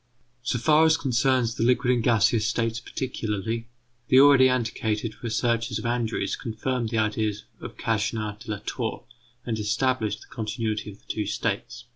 [0.41, 3.67] So far as concerns the liquid and gaseous states particularly,
[4.07, 9.03] the already antiquated researches of Andrews confirmed the ideas of Cagniard de la Tour
[9.45, 11.83] and established the continuity of the two states.